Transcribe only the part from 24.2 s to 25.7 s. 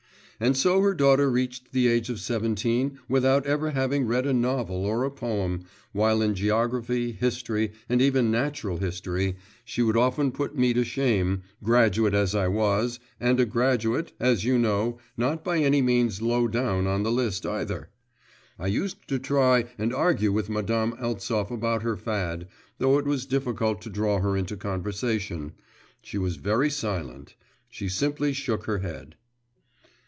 her into conversation;